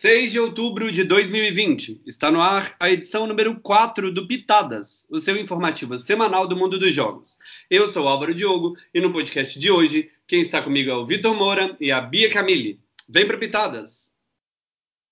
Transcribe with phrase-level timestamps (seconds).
[0.00, 5.18] 6 de outubro de 2020, está no ar a edição número 4 do Pitadas, o
[5.18, 7.36] seu informativo semanal do mundo dos jogos.
[7.68, 11.34] Eu sou Álvaro Diogo e no podcast de hoje, quem está comigo é o Vitor
[11.34, 12.78] Moura e a Bia Camille.
[13.08, 14.12] Vem para Pitadas!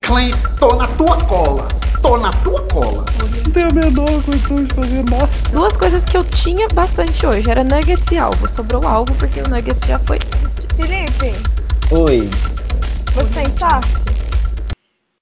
[0.04, 1.66] Clank, tô na tua cola!
[2.00, 3.04] Tô na tua cola!
[3.44, 5.28] Não tenho a menor condição de fazer nada.
[5.50, 8.48] Duas coisas que eu tinha bastante hoje era nuggets e alvo.
[8.48, 10.20] Sobrou alvo porque o nuggets já foi.
[10.76, 11.34] Felipe,
[11.90, 12.30] Oi.
[13.16, 13.80] você está?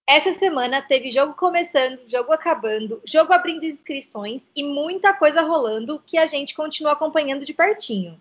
[0.07, 6.19] Essa semana teve jogo começando, jogo acabando, jogo abrindo inscrições e muita coisa rolando que
[6.19, 8.21] a gente continua acompanhando de pertinho.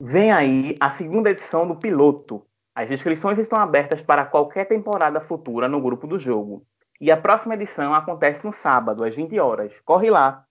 [0.00, 2.42] Vem aí a segunda edição do Piloto.
[2.74, 6.64] As inscrições estão abertas para qualquer temporada futura no grupo do jogo.
[6.98, 9.78] E a próxima edição acontece no sábado, às 20 horas.
[9.84, 10.44] Corre lá!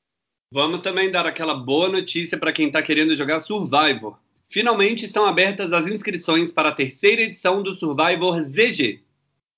[0.53, 4.17] Vamos também dar aquela boa notícia para quem está querendo jogar Survivor.
[4.47, 9.06] Finalmente estão abertas as inscrições para a terceira edição do Survivor ZG.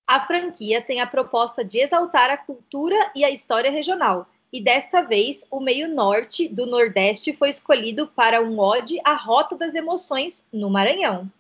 [0.10, 5.04] A franquia tem a proposta de exaltar a cultura e a história regional, e desta
[5.04, 10.44] vez o meio norte do Nordeste foi escolhido para um ode à Rota das Emoções
[10.52, 11.32] no Maranhão.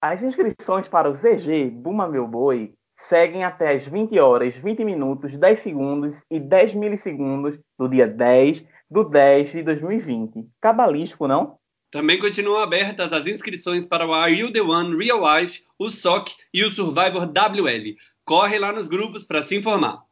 [0.00, 5.36] As inscrições para o ZG Buma Meu Boi seguem até as 20 horas, 20 minutos,
[5.36, 10.46] 10 segundos e 10 milissegundos do dia 10 do 10 de 2020.
[10.60, 11.58] Cabalístico, não?
[11.92, 16.32] Também continuam abertas as inscrições para o Are You The One Real Life, o SOC
[16.52, 17.96] e o Survivor WL.
[18.24, 20.02] Corre lá nos grupos para se informar.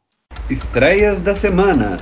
[0.47, 1.97] Estreias da semana.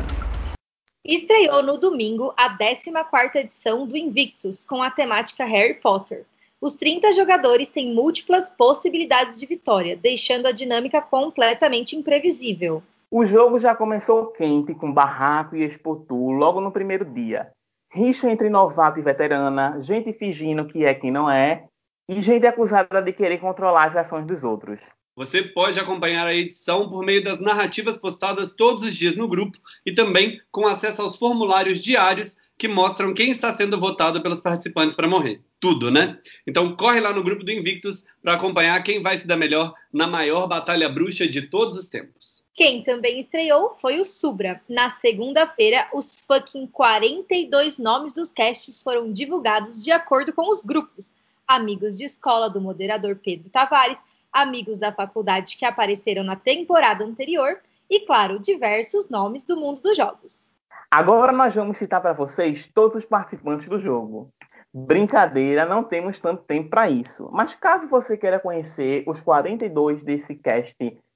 [1.05, 6.25] Estreou no domingo a 14ª edição do Invictus, com a temática Harry Potter.
[6.59, 12.83] Os 30 jogadores têm múltiplas possibilidades de vitória, deixando a dinâmica completamente imprevisível.
[13.09, 17.49] O jogo já começou quente, com barraco e expotu logo no primeiro dia.
[17.91, 21.65] Rixa entre novato e veterana, gente fingindo que é quem não é,
[22.07, 24.79] e gente acusada de querer controlar as ações dos outros.
[25.15, 29.57] Você pode acompanhar a edição por meio das narrativas postadas todos os dias no grupo
[29.85, 34.95] e também com acesso aos formulários diários que mostram quem está sendo votado pelos participantes
[34.95, 35.41] para morrer.
[35.59, 36.17] Tudo, né?
[36.47, 40.07] Então corre lá no grupo do Invictus para acompanhar quem vai se dar melhor na
[40.07, 42.38] maior batalha bruxa de todos os tempos.
[42.59, 44.59] Quem também estreou foi o Subra.
[44.67, 51.13] Na segunda-feira, os fucking 42 nomes dos casts foram divulgados de acordo com os grupos.
[51.47, 53.97] Amigos de escola do moderador Pedro Tavares,
[54.29, 59.95] amigos da faculdade que apareceram na temporada anterior e, claro, diversos nomes do mundo dos
[59.95, 60.49] jogos.
[60.91, 64.33] Agora nós vamos citar para vocês todos os participantes do jogo.
[64.73, 67.29] Brincadeira, não temos tanto tempo para isso.
[67.31, 70.75] Mas caso você queira conhecer os 42 desse cast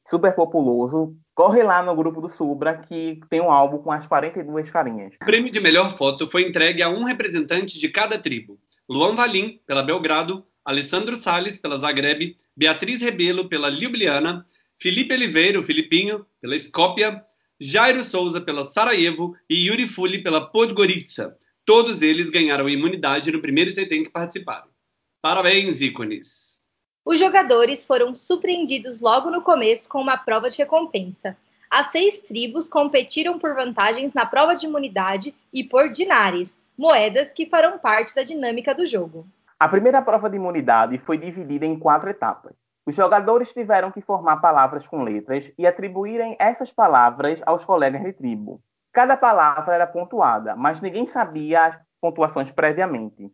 [0.09, 4.69] super populoso, corre lá no grupo do Subra que tem um álbum com as 42
[4.69, 5.13] carinhas.
[5.21, 8.59] O prêmio de melhor foto foi entregue a um representante de cada tribo.
[8.89, 14.45] Luan Valim, pela Belgrado, Alessandro Sales, pela Zagreb, Beatriz Rebelo, pela Ljubljana,
[14.79, 17.21] Felipe Oliveira, o Filipinho, pela Skopje,
[17.59, 21.35] Jairo Souza, pela Sarajevo e Yuri Fuli, pela Podgorica.
[21.65, 24.67] Todos eles ganharam imunidade no primeiro em que participaram.
[25.21, 26.42] Parabéns, ícones!
[27.05, 31.35] Os jogadores foram surpreendidos logo no começo com uma prova de recompensa.
[31.69, 37.45] As seis tribos competiram por vantagens na prova de imunidade e por dinares, moedas que
[37.45, 39.25] farão parte da dinâmica do jogo.
[39.59, 42.53] A primeira prova de imunidade foi dividida em quatro etapas.
[42.85, 48.13] Os jogadores tiveram que formar palavras com letras e atribuírem essas palavras aos colegas de
[48.13, 48.61] tribo.
[48.93, 53.29] Cada palavra era pontuada, mas ninguém sabia as pontuações previamente.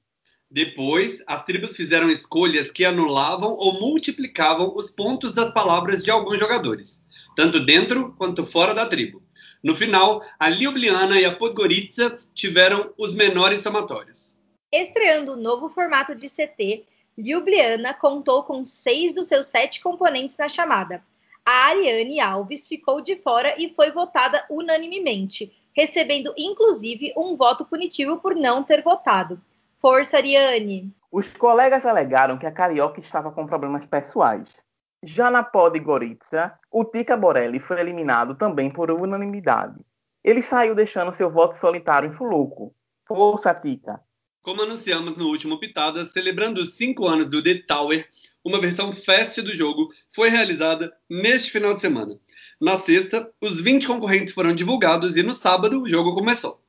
[0.51, 6.39] Depois, as tribos fizeram escolhas que anulavam ou multiplicavam os pontos das palavras de alguns
[6.39, 7.05] jogadores,
[7.35, 9.21] tanto dentro quanto fora da tribo.
[9.63, 14.35] No final, a Ljubljana e a Podgorica tiveram os menores somatórios.
[14.71, 16.83] Estreando o novo formato de CT,
[17.15, 21.03] Ljubljana contou com seis dos seus sete componentes na chamada.
[21.45, 28.17] A Ariane Alves ficou de fora e foi votada unanimemente, recebendo inclusive um voto punitivo
[28.17, 29.39] por não ter votado.
[29.81, 30.93] Força, Ariane!
[31.09, 34.59] Os colegas alegaram que a Carioca estava com problemas pessoais.
[35.01, 39.79] Já na Podgorica, o Tica Borelli foi eliminado também por unanimidade.
[40.21, 42.75] Ele saiu deixando seu voto solitário em Fuluco.
[43.07, 44.01] Força, Tica!
[44.41, 48.05] Como anunciamos no último Pitada, celebrando os 5 anos do The Tower,
[48.43, 52.19] uma versão fest do jogo foi realizada neste final de semana.
[52.59, 56.61] Na sexta, os 20 concorrentes foram divulgados e no sábado o jogo começou.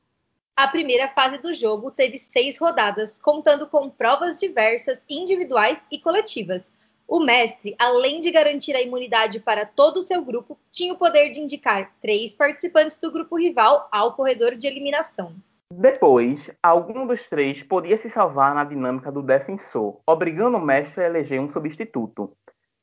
[0.61, 6.69] A primeira fase do jogo teve seis rodadas, contando com provas diversas, individuais e coletivas.
[7.07, 11.31] O mestre, além de garantir a imunidade para todo o seu grupo, tinha o poder
[11.31, 15.33] de indicar três participantes do grupo rival ao corredor de eliminação.
[15.73, 21.07] Depois, algum dos três podia se salvar na dinâmica do defensor, obrigando o mestre a
[21.07, 22.37] eleger um substituto.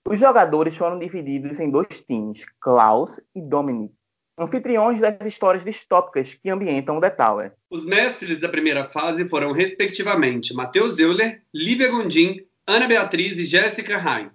[0.04, 3.94] Os jogadores foram divididos em dois times, Klaus e Dominic,
[4.38, 7.52] anfitriões das histórias distópicas que ambientam o The Tower.
[7.68, 13.98] Os mestres da primeira fase foram, respectivamente, Matheus Euler, Lívia Gondim, Ana Beatriz e Jéssica
[13.98, 14.30] Rain.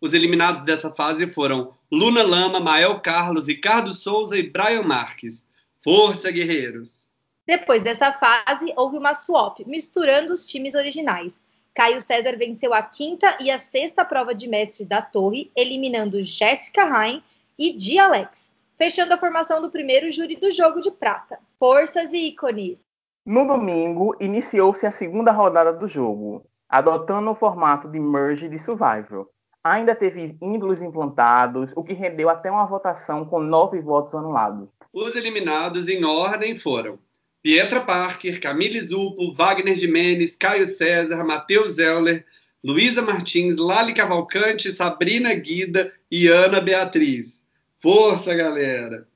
[0.00, 5.48] Os eliminados dessa fase foram Luna Lama, Mael Carlos, Ricardo Souza e Brian Marques.
[5.82, 7.10] Força, guerreiros!
[7.46, 11.42] Depois dessa fase, houve uma swap, misturando os times originais.
[11.74, 16.84] Caio César venceu a quinta e a sexta prova de mestre da torre, eliminando Jéssica
[16.84, 17.22] Rain
[17.58, 18.51] e Di Alex,
[18.82, 21.38] fechando a formação do primeiro júri do jogo de prata.
[21.56, 22.84] Forças e ícones!
[23.24, 29.28] No domingo, iniciou-se a segunda rodada do jogo, adotando o formato de merge de survival.
[29.62, 34.68] Ainda teve ídolos implantados, o que rendeu até uma votação com nove votos anulados.
[34.92, 36.98] Os eliminados em ordem foram
[37.40, 42.26] Pietra Parker, Camille Zupo, Wagner Jimenez, Caio César, Matheus Euler,
[42.64, 47.41] Luísa Martins, Lali Cavalcante, Sabrina Guida e Ana Beatriz.
[47.82, 49.08] Força, galera!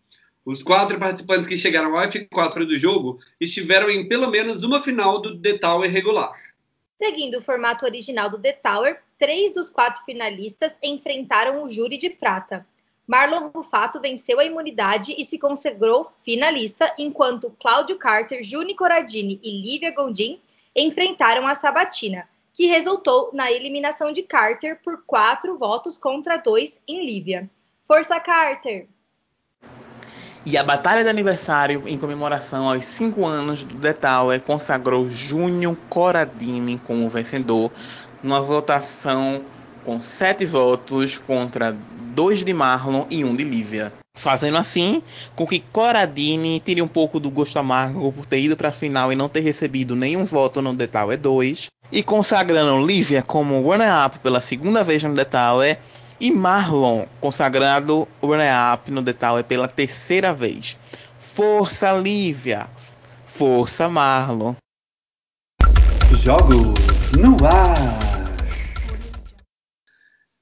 [0.44, 5.22] Os quatro participantes que chegaram ao F4 do jogo estiveram em pelo menos uma final
[5.22, 6.34] do The Tower regular.
[7.00, 12.10] Seguindo o formato original do The Tower, três dos quatro finalistas enfrentaram o júri de
[12.10, 12.66] prata.
[13.06, 19.60] Marlon Rufato venceu a imunidade e se consagrou finalista, enquanto Cláudio Carter, Juni Coradini e
[19.62, 20.40] Lívia Gondim
[20.74, 27.06] enfrentaram a Sabatina, que resultou na eliminação de Carter por quatro votos contra dois em
[27.06, 27.48] Lívia.
[27.86, 28.88] Força Carter!
[30.44, 35.76] E a Batalha de Aniversário, em comemoração aos cinco anos do The Tower, consagrou Júnior
[35.88, 37.70] Coradini como vencedor,
[38.24, 39.44] numa votação
[39.84, 41.76] com sete votos contra
[42.12, 43.92] dois de Marlon e um de Lívia.
[44.16, 45.00] Fazendo assim
[45.36, 49.12] com que Coradini tire um pouco do gosto amargo por ter ido para a final
[49.12, 54.40] e não ter recebido nenhum voto no Tower 2, e consagrando Lívia como runner-up pela
[54.40, 55.78] segunda vez no Tower,
[56.20, 60.78] e Marlon consagrado runner-up no The Tower pela terceira vez.
[61.18, 62.68] Força Lívia!
[63.26, 64.54] Força Marlon!
[66.12, 66.74] Jogos
[67.12, 68.06] no ar!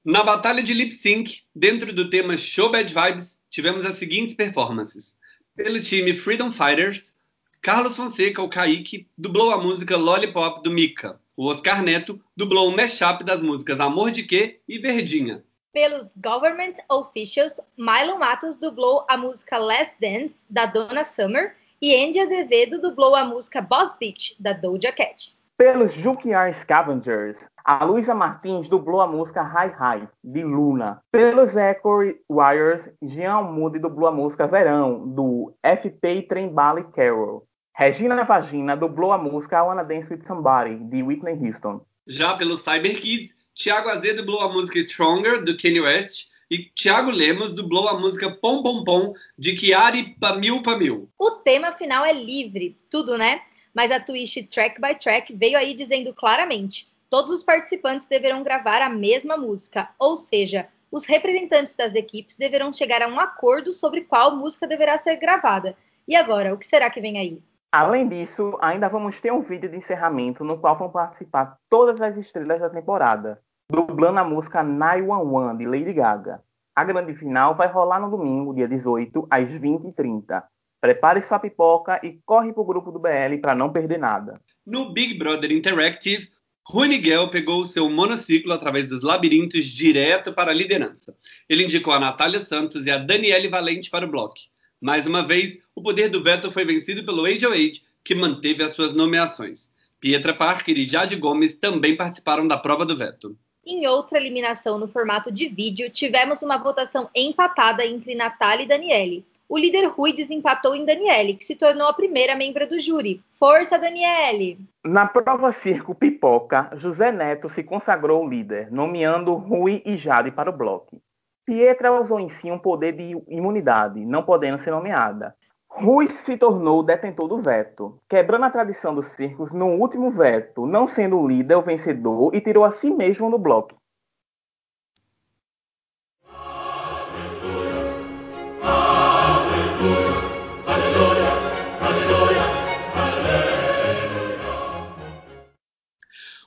[0.05, 5.17] Na batalha de lip sync, dentro do tema Show Bad Vibes, tivemos as seguintes performances.
[5.55, 7.13] Pelo time Freedom Fighters,
[7.61, 11.19] Carlos Fonseca, o Kaique, dublou a música Lollipop do Mika.
[11.35, 15.43] O Oscar Neto dublou o mashup das músicas Amor de Quê e Verdinha.
[15.75, 22.17] Pelos Government Officials, Milo Matos dublou a música Last Dance, da Donna Summer, e Andy
[22.17, 25.35] Azevedo dublou a música Boss Beach, da Doja Cat.
[25.57, 31.01] Pelos Junkyard Scavengers, a Luísa Martins dublou a música High High, de Luna.
[31.11, 37.45] Pelos Echo Wires, Jean Moody dublou a música Verão, do FP Trembale Carol.
[37.75, 41.81] Regina Vagina dublou a música I Wanna Dance With Somebody, de Whitney Houston.
[42.07, 47.09] Já pelo Cyber Kids, Thiago Azedo dublou a música Stronger, do Kanye West, e Thiago
[47.09, 51.09] Lemos dublou a música Pom Pom Pom, de Chiari Pamil Pamil.
[51.17, 53.41] O tema final é livre, tudo, né?
[53.73, 58.81] Mas a Twitch Track by Track veio aí dizendo claramente: todos os participantes deverão gravar
[58.81, 64.01] a mesma música, ou seja, os representantes das equipes deverão chegar a um acordo sobre
[64.01, 65.77] qual música deverá ser gravada.
[66.05, 67.41] E agora, o que será que vem aí?
[67.71, 72.15] Além disso, ainda vamos ter um vídeo de encerramento no qual vão participar todas as
[72.15, 73.41] estrelas da temporada,
[73.71, 76.41] dublando a música 911 de Lady Gaga.
[76.75, 80.43] A grande final vai rolar no domingo, dia 18, às 20h30.
[80.79, 84.33] Prepare sua pipoca e corre pro grupo do BL para não perder nada.
[84.65, 86.29] No Big Brother Interactive,
[86.67, 91.15] Rui Miguel pegou o seu monociclo através dos labirintos direto para a liderança.
[91.47, 94.35] Ele indicou a Natália Santos e a Daniele Valente para o bloco.
[94.81, 98.73] Mais uma vez, o poder do veto foi vencido pelo Age Age, que manteve as
[98.73, 99.73] suas nomeações.
[99.99, 103.35] Pietra Parker e Jade Gomes também participaram da prova do veto.
[103.67, 109.25] Em outra eliminação no formato de vídeo, tivemos uma votação empatada entre Natália e Daniele.
[109.49, 113.23] O líder Rui desempatou em Daniele, que se tornou a primeira membro do júri.
[113.31, 114.59] Força, Daniele!
[114.83, 120.55] Na prova Circo Pipoca, José Neto se consagrou líder, nomeando Rui e Jade para o
[120.55, 121.01] bloco.
[121.43, 125.35] Pietra usou em si um poder de imunidade, não podendo ser nomeada.
[125.77, 130.87] Rui se tornou detentor do veto, quebrando a tradição dos circos no último veto, não
[130.87, 133.75] sendo o líder o vencedor e tirou a si mesmo do bloco.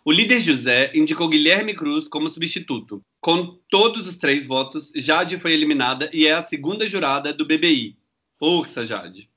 [0.02, 3.02] O líder José indicou Guilherme Cruz como substituto.
[3.20, 7.94] Com todos os três votos, Jade foi eliminada e é a segunda jurada do BBI.
[8.38, 9.28] Força, Jade!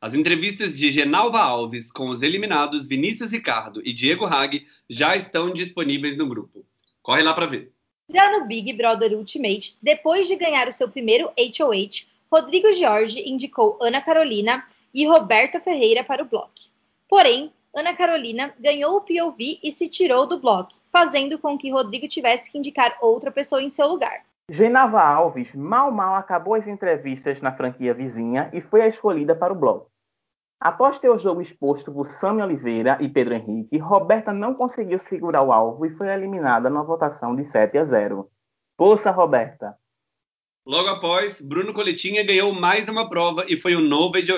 [0.00, 5.52] As entrevistas de Genalva Alves com os eliminados Vinícius Ricardo e Diego Hag já estão
[5.52, 6.64] disponíveis no grupo.
[7.02, 7.72] Corre lá para ver.
[8.08, 13.78] Já no Big Brother Ultimate, depois de ganhar o seu primeiro HOH, Rodrigo Jorge indicou
[13.82, 16.52] Ana Carolina e Roberta Ferreira para o bloco.
[17.08, 22.06] Porém, Ana Carolina ganhou o POV e se tirou do bloco, fazendo com que Rodrigo
[22.06, 24.24] tivesse que indicar outra pessoa em seu lugar.
[24.48, 29.52] Genava Alves mal mal acabou as entrevistas na franquia vizinha e foi a escolhida para
[29.52, 29.90] o bloco.
[30.60, 35.42] Após ter o jogo exposto por Sami Oliveira e Pedro Henrique, Roberta não conseguiu segurar
[35.42, 38.30] o alvo e foi eliminada na votação de 7 a 0.
[38.78, 39.76] Força, Roberta!
[40.64, 44.32] Logo após, Bruno Coletinha ganhou mais uma prova e foi o novo Age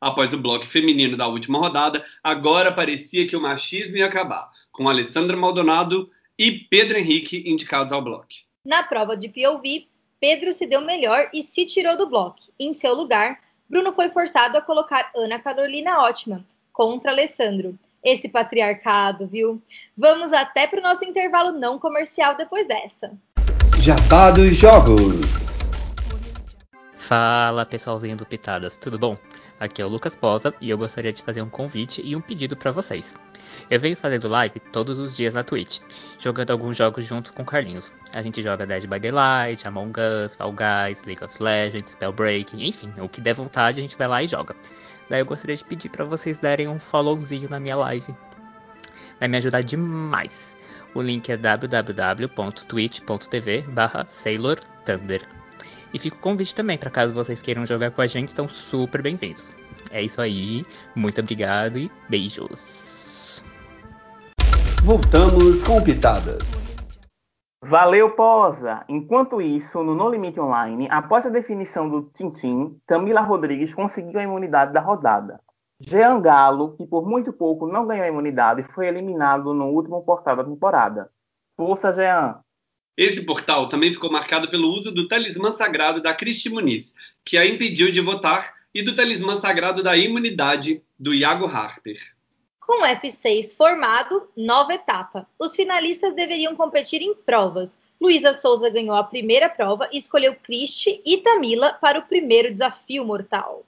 [0.00, 4.88] Após o bloco feminino da última rodada, agora parecia que o machismo ia acabar, com
[4.88, 8.28] Alessandra Maldonado e Pedro Henrique indicados ao bloco.
[8.64, 9.86] Na prova de POV,
[10.18, 12.40] Pedro se deu melhor e se tirou do bloco.
[12.58, 16.42] Em seu lugar, Bruno foi forçado a colocar Ana Carolina Ótima
[16.72, 17.78] contra Alessandro.
[18.02, 19.60] Esse patriarcado, viu?
[19.94, 23.12] Vamos até para o nosso intervalo não comercial depois dessa.
[23.78, 25.58] Jabá dos Jogos.
[26.96, 29.14] Fala pessoalzinho do Pitadas, tudo bom?
[29.58, 32.56] Aqui é o Lucas Posa e eu gostaria de fazer um convite e um pedido
[32.56, 33.14] para vocês.
[33.70, 35.78] Eu venho fazendo live todos os dias na Twitch,
[36.18, 37.94] jogando alguns jogos junto com o Carlinhos.
[38.12, 42.92] A gente joga Dead by Daylight, Among Us, Fall Guys, League of Legends, Spellbreaking, enfim,
[43.00, 44.56] o que der vontade a gente vai lá e joga.
[45.08, 48.12] Daí eu gostaria de pedir para vocês darem um followzinho na minha live.
[49.20, 50.56] Vai me ajudar demais.
[50.94, 55.43] O link é www.twitch.tv barra Sailor Thunder.
[55.94, 59.00] E fica o convite também, para caso vocês queiram jogar com a gente, estão super
[59.00, 59.54] bem-vindos.
[59.92, 63.44] É isso aí, muito obrigado e beijos.
[64.82, 66.42] Voltamos com Pitadas.
[67.62, 68.84] Valeu, Posa!
[68.88, 74.24] Enquanto isso, no No Limite Online, após a definição do Tintim, Camila Rodrigues conseguiu a
[74.24, 75.40] imunidade da rodada.
[75.80, 80.34] Jean Galo, que por muito pouco não ganhou a imunidade, foi eliminado no último portal
[80.34, 81.08] da temporada.
[81.56, 82.40] Força, Jean!
[82.96, 87.44] Esse portal também ficou marcado pelo uso do talismã sagrado da Cristi Muniz, que a
[87.44, 91.96] impediu de votar, e do talismã sagrado da imunidade do Iago Harper.
[92.60, 95.28] Com o F6 formado, nova etapa.
[95.38, 97.78] Os finalistas deveriam competir em provas.
[98.00, 103.04] Luísa Souza ganhou a primeira prova e escolheu Cristi e Tamila para o primeiro desafio
[103.04, 103.64] mortal.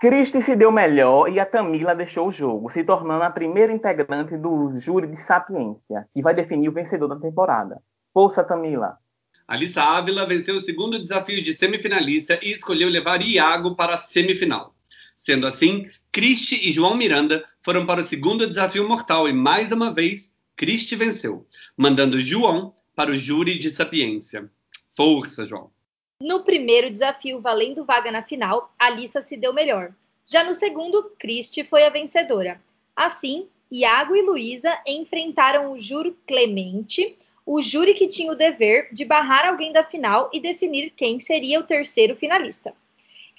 [0.00, 4.36] Cristi se deu melhor e a Tamila deixou o jogo, se tornando a primeira integrante
[4.36, 7.80] do júri de Sapiência, que vai definir o vencedor da temporada.
[8.12, 8.98] Força, Camila.
[9.48, 14.74] Alissa Ávila venceu o segundo desafio de semifinalista e escolheu levar Iago para a semifinal.
[15.16, 19.92] Sendo assim, Cristi e João Miranda foram para o segundo desafio mortal e, mais uma
[19.92, 24.50] vez, Cristi venceu, mandando João para o júri de sapiência.
[24.94, 25.70] Força, João.
[26.20, 29.94] No primeiro desafio, valendo vaga na final, Alissa se deu melhor.
[30.26, 32.60] Já no segundo, Cristi foi a vencedora.
[32.94, 39.04] Assim, Iago e Luísa enfrentaram o júri Clemente, o júri que tinha o dever de
[39.04, 42.72] barrar alguém da final e definir quem seria o terceiro finalista.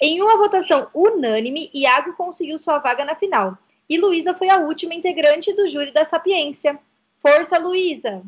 [0.02, 3.58] Em uma votação unânime, Iago conseguiu sua vaga na final
[3.90, 6.80] e Luísa foi a última integrante do júri da Sapiência.
[7.18, 8.22] Força, Luísa!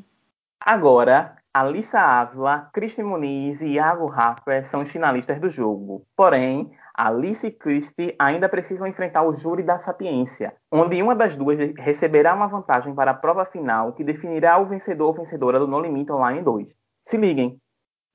[0.60, 6.06] Agora, Alissa Ávila, Cristi Muniz e Iago Harper são os finalistas do jogo.
[6.16, 11.58] Porém, Alice e Christie ainda precisam enfrentar o júri da sapiência, onde uma das duas
[11.78, 15.82] receberá uma vantagem para a prova final que definirá o vencedor ou vencedora do No
[15.82, 16.68] Limite Online 2.
[17.06, 17.60] Se liguem!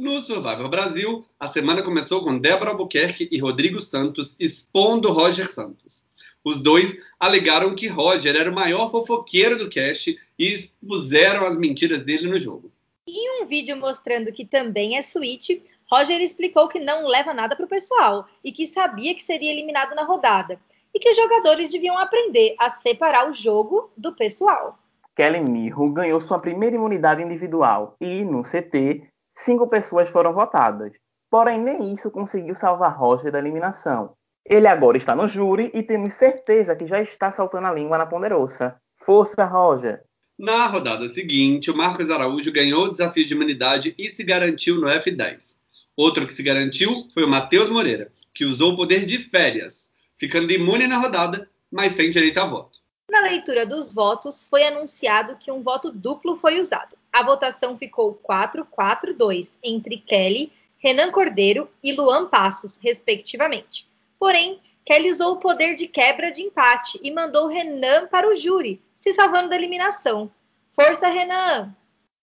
[0.00, 6.06] No Survivor Brasil, a semana começou com Débora Albuquerque e Rodrigo Santos expondo Roger Santos.
[6.42, 12.02] Os dois alegaram que Roger era o maior fofoqueiro do cast e expuseram as mentiras
[12.02, 12.72] dele no jogo.
[13.06, 17.64] Em um vídeo mostrando que também é suíte, Roger explicou que não leva nada para
[17.64, 20.60] o pessoal e que sabia que seria eliminado na rodada
[20.94, 24.78] e que os jogadores deviam aprender a separar o jogo do pessoal.
[25.16, 29.02] Kelly Mirro ganhou sua primeira imunidade individual e, no CT,
[29.36, 30.92] cinco pessoas foram votadas.
[31.28, 34.12] Porém, nem isso conseguiu salvar Roger da eliminação.
[34.46, 38.06] Ele agora está no júri e temos certeza que já está saltando a língua na
[38.06, 38.76] ponderosa.
[38.98, 40.02] Força, Roger!
[40.38, 44.86] Na rodada seguinte, o Marcos Araújo ganhou o desafio de imunidade e se garantiu no
[44.86, 45.59] F10.
[46.00, 50.50] Outro que se garantiu foi o Matheus Moreira, que usou o poder de férias, ficando
[50.50, 52.78] imune na rodada, mas sem direito a voto.
[53.10, 56.96] Na leitura dos votos, foi anunciado que um voto duplo foi usado.
[57.12, 63.86] A votação ficou 4-4-2 entre Kelly, Renan Cordeiro e Luan Passos, respectivamente.
[64.18, 68.80] Porém, Kelly usou o poder de quebra de empate e mandou Renan para o júri,
[68.94, 70.30] se salvando da eliminação.
[70.72, 71.76] Força, Renan!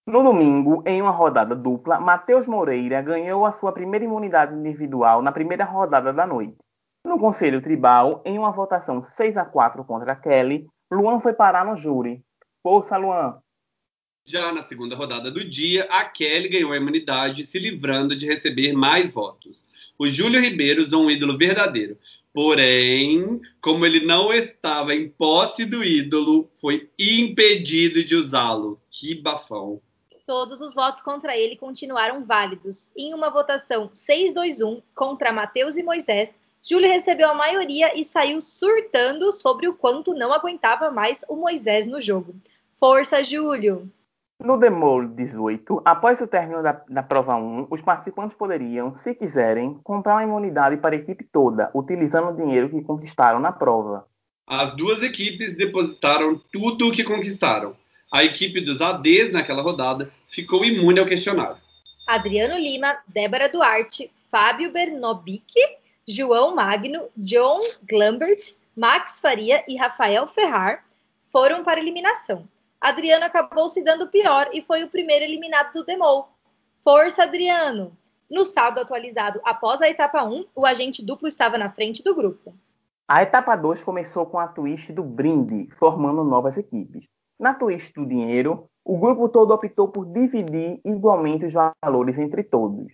[0.07, 5.33] No domingo, em uma rodada dupla, Matheus Moreira ganhou a sua primeira imunidade individual na
[5.33, 6.55] primeira rodada da noite.
[7.03, 11.75] No Conselho Tribal, em uma votação 6 a 4 contra Kelly, Luan foi parar no
[11.75, 12.23] júri.
[12.63, 13.37] Força, Luan!
[14.25, 18.71] Já na segunda rodada do dia, a Kelly ganhou a imunidade, se livrando de receber
[18.71, 19.65] mais votos.
[19.99, 21.97] O Júlio Ribeiro usou um ídolo verdadeiro.
[22.33, 28.79] Porém, como ele não estava em posse do ídolo, foi impedido de usá-lo.
[28.89, 29.81] Que bafão.
[30.27, 32.91] Todos os votos contra ele continuaram válidos.
[32.97, 39.31] Em uma votação 6-2-1 contra Matheus e Moisés, Júlio recebeu a maioria e saiu surtando
[39.31, 42.35] sobre o quanto não aguentava mais o Moisés no jogo.
[42.77, 43.89] Força, Júlio!
[44.37, 49.79] No Demol 18, após o término da, da prova 1, os participantes poderiam, se quiserem,
[49.81, 54.05] comprar uma imunidade para a equipe toda, utilizando o dinheiro que conquistaram na prova.
[54.45, 57.77] As duas equipes depositaram tudo o que conquistaram.
[58.11, 61.57] A equipe dos ADs naquela rodada ficou imune ao questionário.
[62.05, 65.53] Adriano Lima, Débora Duarte, Fábio Bernobic,
[66.07, 70.85] João Magno, John Glambert, Max Faria e Rafael Ferrar
[71.31, 72.47] foram para a eliminação.
[72.79, 76.29] Adriano acabou se dando pior e foi o primeiro eliminado do Demol.
[76.83, 77.97] Força, Adriano!
[78.29, 82.53] No saldo atualizado após a etapa 1, o agente duplo estava na frente do grupo.
[83.07, 87.05] A etapa 2 começou com a twist do brinde, formando novas equipes.
[87.39, 92.87] Na twist do dinheiro, o grupo todo optou por dividir igualmente os valores entre todos.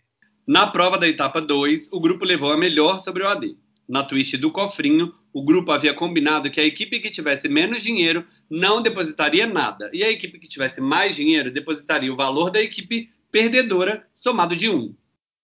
[0.45, 3.55] Na prova da etapa 2, o grupo levou a melhor sobre o AD.
[3.87, 8.25] Na twist do cofrinho, o grupo havia combinado que a equipe que tivesse menos dinheiro
[8.49, 13.11] não depositaria nada, e a equipe que tivesse mais dinheiro depositaria o valor da equipe
[13.31, 14.75] perdedora somado de 1.
[14.75, 14.95] Um.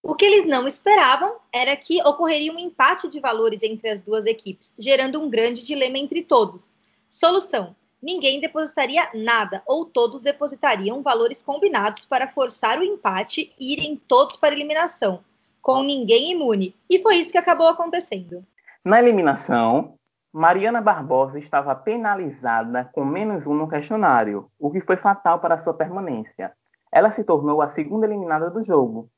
[0.01, 4.25] O que eles não esperavam era que ocorreria um empate de valores entre as duas
[4.25, 6.71] equipes, gerando um grande dilema entre todos.
[7.07, 13.95] Solução: ninguém depositaria nada ou todos depositariam valores combinados para forçar o empate e irem
[13.95, 15.21] todos para a eliminação,
[15.61, 16.75] com ninguém imune.
[16.89, 18.43] E foi isso que acabou acontecendo.
[18.83, 19.95] Na eliminação,
[20.31, 25.73] Mariana Barbosa estava penalizada com menos um no questionário, o que foi fatal para sua
[25.73, 26.53] permanência.
[26.91, 29.09] Ela se tornou a segunda eliminada do jogo.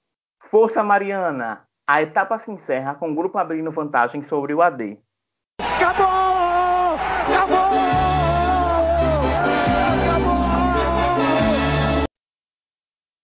[0.49, 1.63] Força Mariana!
[1.87, 4.97] A etapa se encerra com o grupo abrindo vantagem sobre o AD.
[5.59, 6.95] Acabou!
[7.27, 7.60] Acabou!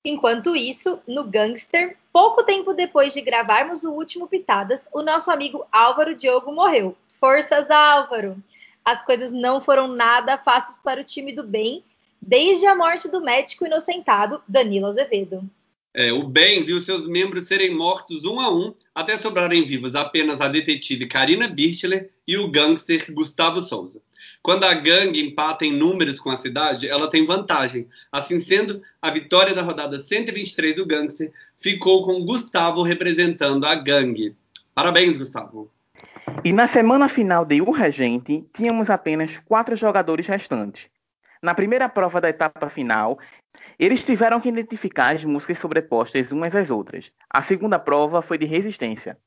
[0.04, 5.66] Enquanto isso, no Gangster, pouco tempo depois de gravarmos o último Pitadas, o nosso amigo
[5.72, 6.96] Álvaro Diogo morreu.
[7.20, 8.42] Forças, Álvaro!
[8.86, 11.84] As coisas não foram nada fáceis para o time do bem,
[12.22, 15.44] desde a morte do médico inocentado Danilo Azevedo.
[15.94, 20.40] É, o bem viu seus membros serem mortos um a um, até sobrarem vivos apenas
[20.40, 24.02] a detetive Karina Birchler e o gangster Gustavo Souza.
[24.48, 27.86] Quando a gangue empata em números com a cidade, ela tem vantagem.
[28.10, 34.38] Assim sendo, a vitória da rodada 123 do Gangster ficou com Gustavo representando a gangue.
[34.74, 35.70] Parabéns, Gustavo.
[36.46, 40.88] E na semana final de O Regente, tínhamos apenas quatro jogadores restantes.
[41.42, 43.20] Na primeira prova da etapa final,
[43.78, 47.12] eles tiveram que identificar as músicas sobrepostas umas às outras.
[47.30, 49.18] A segunda prova foi de resistência.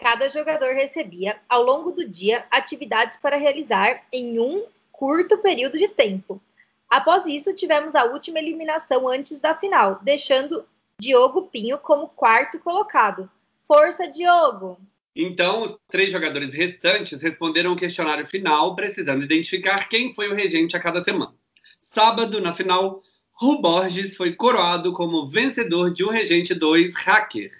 [0.00, 5.88] Cada jogador recebia, ao longo do dia, atividades para realizar em um curto período de
[5.88, 6.40] tempo.
[6.88, 10.64] Após isso, tivemos a última eliminação antes da final, deixando
[10.98, 13.30] Diogo Pinho como quarto colocado.
[13.62, 14.80] Força, Diogo!
[15.14, 20.76] Então, os três jogadores restantes responderam o questionário final, precisando identificar quem foi o regente
[20.76, 21.34] a cada semana.
[21.78, 27.50] Sábado, na final, Ru Borges foi coroado como vencedor de um Regente 2 Hacker.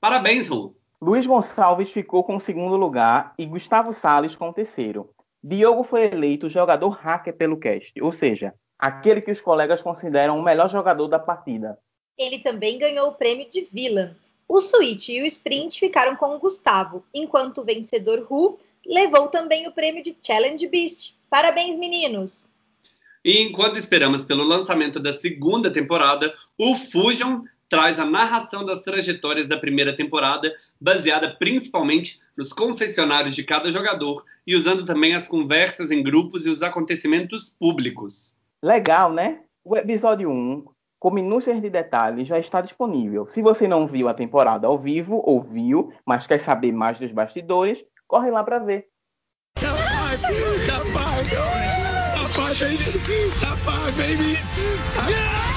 [0.00, 0.79] Parabéns, Ru!
[1.02, 5.08] Luiz Gonçalves ficou com o segundo lugar e Gustavo Sales com o terceiro.
[5.42, 10.42] Diogo foi eleito jogador hacker pelo cast, ou seja, aquele que os colegas consideram o
[10.42, 11.78] melhor jogador da partida.
[12.18, 14.14] Ele também ganhou o prêmio de Villain.
[14.46, 19.66] O Switch e o Sprint ficaram com o Gustavo, enquanto o vencedor Ru levou também
[19.66, 21.16] o prêmio de Challenge Beast.
[21.30, 22.46] Parabéns, meninos!
[23.24, 29.46] E enquanto esperamos pelo lançamento da segunda temporada, o Fusion traz a narração das trajetórias
[29.46, 35.90] da primeira temporada, baseada principalmente nos confessionários de cada jogador e usando também as conversas
[35.92, 38.36] em grupos e os acontecimentos públicos.
[38.62, 39.38] Legal, né?
[39.64, 40.64] O episódio 1,
[40.98, 43.26] com minúcias de detalhes, já está disponível.
[43.30, 47.12] Se você não viu a temporada ao vivo ou viu, mas quer saber mais dos
[47.12, 48.88] bastidores, corre lá para ver.
[49.58, 50.22] Five,
[50.66, 50.86] top
[53.60, 54.38] five, baby, baby.
[55.08, 55.49] Yeah!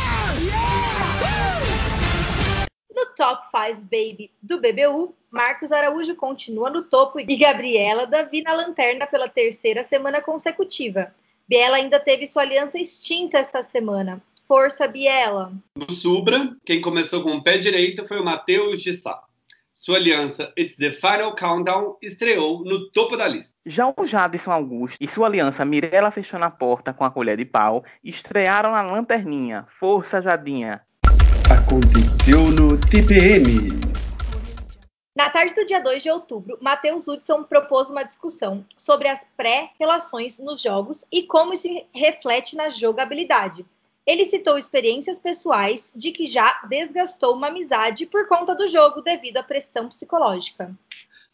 [3.15, 9.07] Top 5 Baby do BBU, Marcos Araújo continua no topo e Gabriela Davi na lanterna
[9.07, 11.13] pela terceira semana consecutiva.
[11.47, 14.21] Biela ainda teve sua aliança extinta essa semana.
[14.47, 15.53] Força, Biela!
[15.75, 19.23] No Subra, quem começou com o pé direito foi o Matheus de Sá.
[19.73, 23.53] Sua aliança It's the Final Countdown estreou no topo da lista.
[23.65, 27.45] Já o Jadson Augusto e sua aliança Mirella fechou na porta com a colher de
[27.45, 29.65] pau estrearam na lanterninha.
[29.79, 30.81] Força, Jadinha!
[32.23, 33.81] Aconteceu no TPM.
[35.13, 40.39] Na tarde do dia 2 de outubro, Matheus Hudson propôs uma discussão sobre as pré-relações
[40.39, 43.65] nos jogos e como isso reflete na jogabilidade.
[44.07, 49.37] Ele citou experiências pessoais de que já desgastou uma amizade por conta do jogo devido
[49.37, 50.73] à pressão psicológica.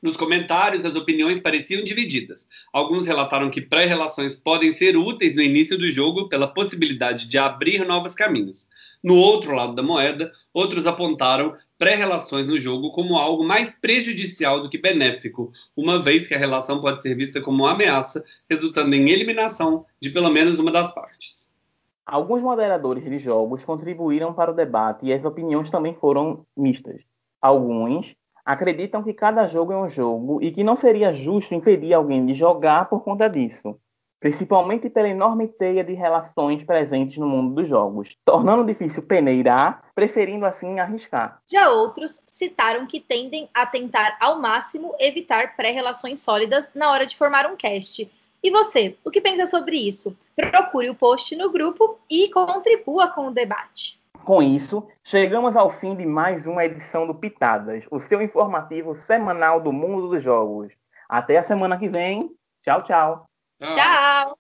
[0.02, 2.48] Nos comentários, as opiniões pareciam divididas.
[2.72, 7.86] Alguns relataram que pré-relações podem ser úteis no início do jogo pela possibilidade de abrir
[7.86, 8.70] novos caminhos.
[9.04, 14.70] No outro lado da moeda, outros apontaram pré-relações no jogo como algo mais prejudicial do
[14.70, 19.10] que benéfico, uma vez que a relação pode ser vista como uma ameaça, resultando em
[19.10, 21.50] eliminação de pelo menos uma das partes.
[22.06, 27.02] Alguns moderadores de jogos contribuíram para o debate e as opiniões também foram mistas.
[27.42, 32.26] Alguns acreditam que cada jogo é um jogo e que não seria justo impedir alguém
[32.26, 33.80] de jogar por conta disso,
[34.20, 40.46] principalmente pela enorme teia de relações presentes no mundo dos jogos, tornando difícil peneirar, preferindo
[40.46, 41.42] assim arriscar.
[41.50, 47.16] Já outros citaram que tendem a tentar ao máximo evitar pré-relações sólidas na hora de
[47.16, 48.10] formar um cast.
[48.42, 50.16] E você, o que pensa sobre isso?
[50.36, 53.99] Procure o post no grupo e contribua com o debate.
[54.24, 59.60] Com isso, chegamos ao fim de mais uma edição do Pitadas, o seu informativo semanal
[59.60, 60.72] do mundo dos jogos.
[61.08, 62.30] Até a semana que vem.
[62.64, 63.26] Tchau, tchau.
[63.60, 64.38] Tchau!